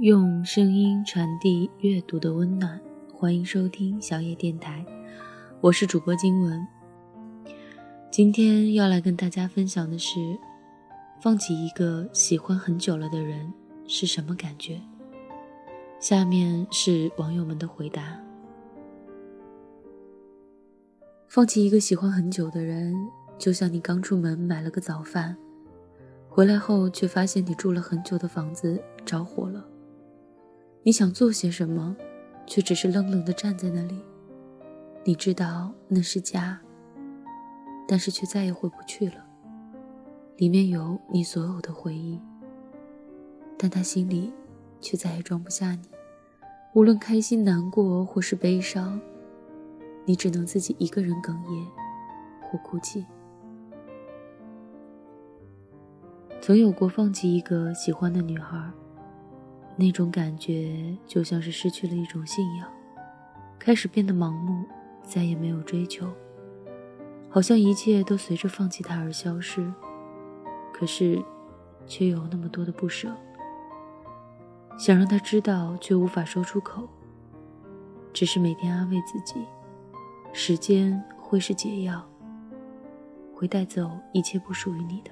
[0.00, 2.80] 用声音传递阅读的温暖，
[3.12, 4.82] 欢迎收听小野电台，
[5.60, 6.66] 我是主播金文。
[8.10, 10.38] 今天要来跟大家分享的是，
[11.20, 13.52] 放弃一个喜欢很久了的人
[13.86, 14.80] 是什么感觉？
[16.00, 18.18] 下面是网友们的回答：
[21.28, 22.94] 放弃一个喜欢很久的人，
[23.36, 25.36] 就像你刚出门买了个早饭。
[26.26, 29.62] 回来后，却发现你住了很久的房子着火了。
[30.82, 31.94] 你想做些什么，
[32.46, 34.00] 却只是冷冷地站在那里。
[35.04, 36.58] 你知道那是家，
[37.86, 39.26] 但是却再也回不去了。
[40.38, 42.18] 里面有你所有的回忆，
[43.58, 44.32] 但他心里
[44.80, 45.82] 却再也装不下你。
[46.74, 48.98] 无论开心、难过或是悲伤，
[50.06, 51.66] 你只能自己一个人哽咽
[52.42, 53.04] 或哭泣。
[56.40, 58.70] 曾有过放弃一个喜欢的女孩，
[59.80, 62.68] 那种感觉就像是失去了一种信仰，
[63.58, 64.62] 开始变得盲目，
[65.02, 66.06] 再也没有追求，
[67.30, 69.72] 好像一切都随着放弃他而消失。
[70.70, 71.22] 可是，
[71.86, 73.10] 却有那么多的不舍，
[74.78, 76.86] 想让他知道，却无法说出口。
[78.12, 79.46] 只是每天安慰自己，
[80.32, 82.06] 时间会是解药，
[83.34, 85.10] 会带走一切不属于你的。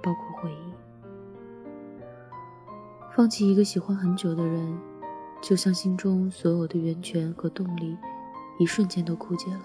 [0.00, 0.71] 包括回忆，
[3.14, 4.74] 放弃一个喜欢很久的人，
[5.42, 7.94] 就像心中所有的源泉和动力，
[8.58, 9.60] 一瞬间都枯竭了，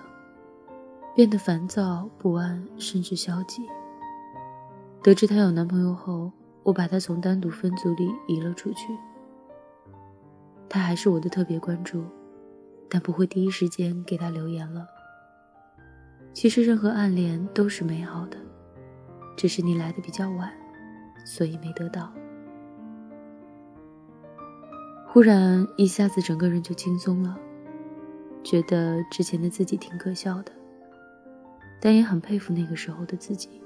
[1.15, 3.61] 变得烦躁不安，甚至消极。
[5.01, 6.29] 得知她有男朋友后，
[6.63, 8.87] 我把她从单独分组里移了出去。
[10.67, 12.03] 她还是我的特别关注，
[12.89, 14.85] 但不会第一时间给她留言了。
[16.33, 18.37] 其实，任何暗恋都是美好的。
[19.37, 20.51] 只是你来的比较晚，
[21.25, 22.11] 所以没得到。
[25.09, 27.39] 忽然一下子整个人就轻松了，
[28.43, 30.51] 觉得之前的自己挺可笑的，
[31.81, 33.61] 但也很佩服那个时候的自己。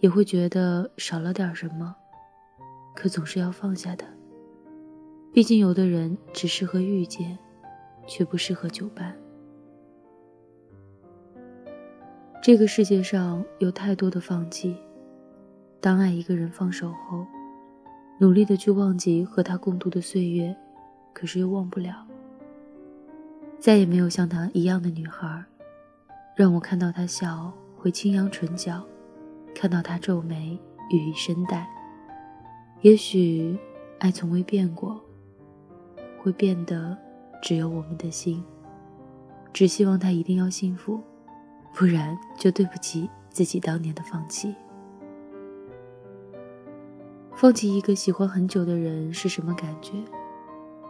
[0.00, 1.92] 也会觉得少了点什么，
[2.94, 4.04] 可总是要放下的。
[5.32, 7.36] 毕竟有的人只适合遇见，
[8.06, 9.14] 却不适合久伴。
[12.40, 14.76] 这个世界上有太多的放弃。
[15.80, 17.26] 当爱一个人放手后，
[18.18, 20.56] 努力的去忘记和他共度的岁月，
[21.12, 22.04] 可是又忘不了。
[23.58, 25.44] 再也没有像她一样的女孩，
[26.34, 28.84] 让我看到她笑会轻扬唇角，
[29.54, 30.58] 看到她皱眉
[30.90, 31.68] 语以深带。
[32.82, 33.58] 也许，
[33.98, 35.00] 爱从未变过，
[36.20, 36.96] 会变的
[37.42, 38.42] 只有我们的心。
[39.52, 41.00] 只希望他一定要幸福。
[41.74, 44.52] 不然就对不起自己当年的放弃。
[47.40, 49.92] 放弃一个喜欢很久的人是什么感觉？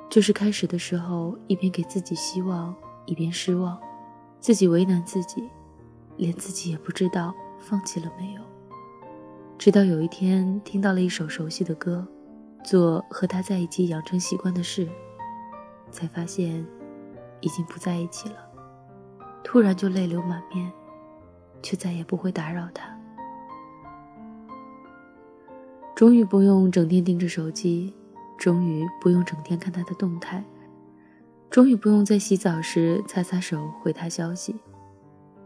[0.09, 3.79] 就是开始的时候一边给自己希望，一边失望，
[4.41, 5.47] 自己为难自己，
[6.17, 8.41] 连自己也不知道放弃了没有。
[9.59, 12.09] 直到有一天听到了一首熟悉的歌，
[12.65, 14.89] 做和他在一起养成习惯的事，
[15.91, 16.67] 才发现
[17.43, 18.37] 已经不在一起了。
[19.45, 20.73] 突然就泪流满面，
[21.63, 22.98] 却再也不会打扰他。
[25.99, 27.93] 终于不用整天盯着手机，
[28.39, 30.45] 终于不用整天看他的动态，
[31.51, 34.55] 终于不用在洗澡时擦擦手回他消息，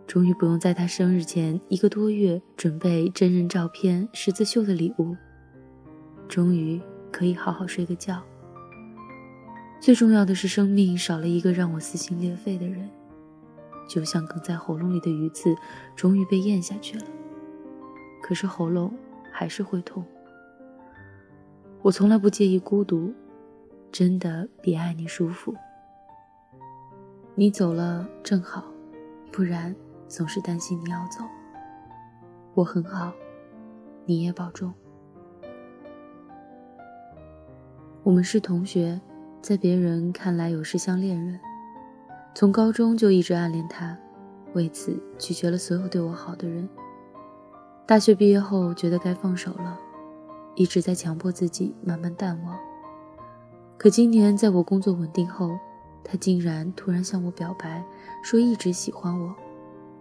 [0.06, 5.16] 终于不用在他生日前一个多月准备真人照片、十字绣的礼物，
[6.28, 6.78] 终于
[7.10, 8.22] 可以好好睡个觉。
[9.80, 12.90] 最重要的是，生命少了一个让我撕心裂肺的人。
[13.88, 15.56] 就像梗在喉咙里的鱼刺，
[15.96, 17.04] 终于被咽下去了。
[18.22, 18.92] 可是喉咙
[19.30, 20.04] 还是会痛。
[21.82, 23.12] 我从来不介意孤独，
[23.90, 25.52] 真的比爱你舒服。
[27.34, 28.62] 你走了正好，
[29.32, 29.74] 不然
[30.06, 31.24] 总是担心你要走。
[32.54, 33.12] 我很好，
[34.04, 34.72] 你也保重。
[38.04, 39.00] 我们是同学，
[39.40, 41.40] 在别人看来有时像恋人。
[42.32, 43.98] 从高中就一直暗恋他，
[44.54, 46.68] 为此拒绝了所有对我好的人。
[47.84, 49.78] 大学毕业后觉得该放手了，
[50.54, 52.58] 一直在强迫自己慢慢淡忘。
[53.78, 55.58] 可今年在我工作稳定后，
[56.04, 57.84] 他竟然突然向我表白，
[58.22, 59.34] 说一直喜欢我，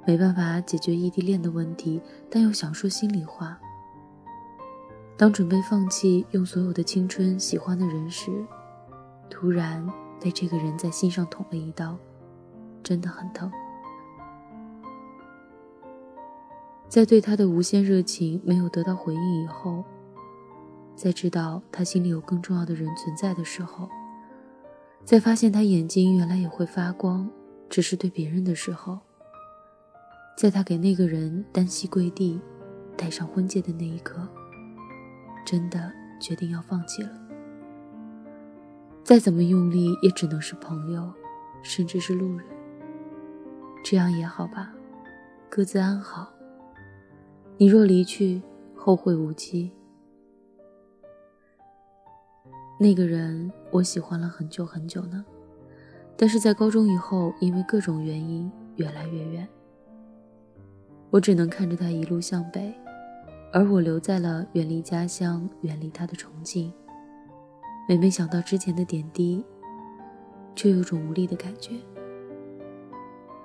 [0.06, 3.59] 没办法解决异地恋的问题，但又想说心里话。
[5.18, 8.31] 当准备放弃用所有的青春喜欢的人时，
[9.30, 9.88] 突然
[10.19, 11.97] 被这个人在心上捅了一刀。
[12.83, 13.51] 真的很疼。
[16.89, 19.83] 在对他的无限热情没有得到回应以后，
[20.96, 23.90] 在知道他心里有更重要的人存在的时候，
[25.04, 27.30] 在发现他眼睛原来也会发光，
[27.70, 29.00] 只是对别人的时候，
[30.38, 32.40] 在他给那个人单膝跪地，
[32.96, 34.28] 戴上婚戒的那一刻，
[35.44, 37.10] 真的决定要放弃了。
[39.04, 41.12] 再怎么用力，也只能是朋友，
[41.64, 42.46] 甚至是路人。
[43.84, 44.72] 这样也好吧，
[45.50, 46.32] 各自安好。
[47.58, 48.44] 你若离去，
[48.76, 49.72] 后会无期。
[52.81, 55.24] 那个人，我喜欢了很久很久呢，
[56.18, 59.48] 但是在高中以后，因为各种原因越来越远。
[61.12, 62.74] 我只能看着他一路向北，
[63.54, 66.74] 而我留在了远离家乡、远离他的重庆。
[67.88, 69.45] 每每想到之前的点滴，
[70.56, 71.75] 就有种无力的感觉。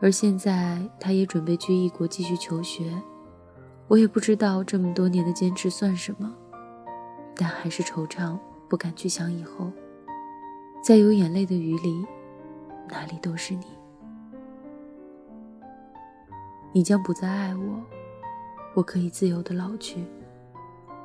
[0.00, 2.91] 而现在，他也准备去异国继续求学。
[3.87, 6.35] 我也不知道这么多年的坚持算什么，
[7.37, 8.38] 但还是惆怅，
[8.69, 9.71] 不敢去想以后。
[10.83, 12.07] 在有眼泪的雨里，
[12.89, 13.67] 哪里都是你。
[16.73, 17.83] 你将不再爱我，
[18.75, 20.05] 我可以自由的老去。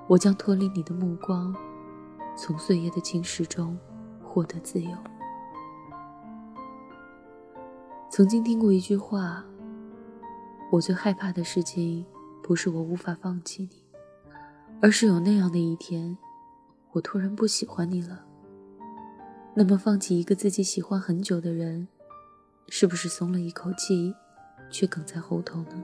[0.08, 1.56] 我将脱离你的目光，
[2.36, 3.78] 从岁月的侵蚀中
[4.24, 4.92] 获得自由。
[8.10, 9.44] 曾经听过一句话：
[10.72, 12.06] 我最害怕的事情。
[12.44, 13.84] 不是我无法放弃你，
[14.82, 16.18] 而是有那样的一天，
[16.94, 18.26] 我突然不喜欢你了。
[19.54, 21.88] 那么，放弃一个自己喜欢很久的人，
[22.70, 24.14] 是不是松了一口气，
[24.70, 25.84] 却梗在喉头呢？